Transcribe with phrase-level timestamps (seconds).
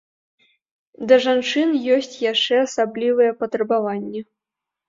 [1.11, 4.19] Да жанчын ёсць яшчэ асаблівыя патрабаванні.